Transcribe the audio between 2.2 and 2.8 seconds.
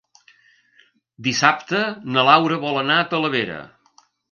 Laura